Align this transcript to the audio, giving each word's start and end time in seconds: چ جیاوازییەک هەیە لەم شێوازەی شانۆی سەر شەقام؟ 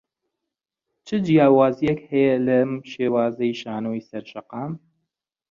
چ 1.05 1.09
جیاوازییەک 1.25 1.99
هەیە 2.11 2.35
لەم 2.47 2.71
شێوازەی 2.91 3.57
شانۆی 3.61 4.05
سەر 4.09 4.23
شەقام؟ 4.31 4.73